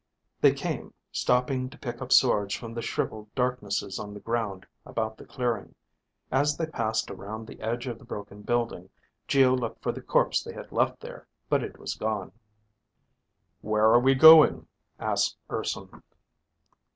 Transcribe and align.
They 0.39 0.51
came, 0.51 0.95
stopping 1.11 1.69
to 1.69 1.77
pick 1.77 2.01
up 2.01 2.11
swords 2.11 2.55
from 2.55 2.73
the 2.73 2.81
shriveled 2.81 3.35
darknesses 3.35 3.99
on 3.99 4.15
the 4.15 4.19
ground 4.19 4.65
about 4.83 5.15
the 5.15 5.25
clearing. 5.27 5.75
As 6.31 6.57
they 6.57 6.65
passed 6.65 7.11
around 7.11 7.45
the 7.45 7.61
edge 7.61 7.85
of 7.85 7.99
the 7.99 8.03
broken 8.03 8.41
building, 8.41 8.89
Geo 9.27 9.53
looked 9.55 9.83
for 9.83 9.91
the 9.91 10.01
corpse 10.01 10.41
they 10.43 10.53
had 10.53 10.71
left 10.71 11.01
there, 11.01 11.27
but 11.49 11.61
it 11.63 11.77
was 11.77 11.93
gone. 11.93 12.31
"Where 13.61 13.93
are 13.93 13.99
we 13.99 14.15
going?" 14.15 14.65
asked 14.99 15.37
Urson. 15.51 16.01